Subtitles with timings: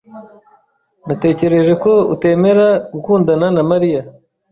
[1.07, 4.01] Natekereje ko utemera gukundana na Mariya.